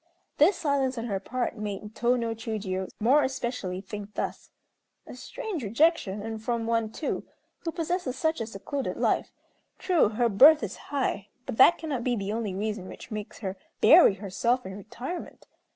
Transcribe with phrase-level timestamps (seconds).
[0.39, 4.49] This silence on her part made Tô no Chiûjiô, more especially, think thus:
[5.05, 7.23] "A strange rejection; and from one, too,
[7.59, 9.31] who possesses such a secluded life.
[9.77, 13.57] True, her birth is high; but that cannot be the only reason which makes her
[13.79, 15.45] bury herself in retirement.